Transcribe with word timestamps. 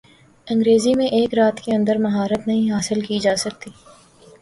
انگریزی 0.47 0.93
میں 0.93 1.07
ایک 1.09 1.33
رات 1.33 1.59
کے 1.59 1.75
اندر 1.75 1.97
مہارت 1.99 2.47
نہیں 2.47 2.71
حاصل 2.71 3.01
کی 3.01 3.19
جا 3.19 3.35
سکتی 3.35 3.71